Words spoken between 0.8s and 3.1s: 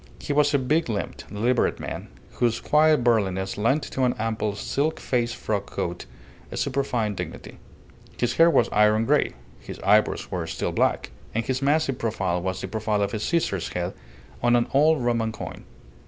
limbed, deliberate man, whose quiet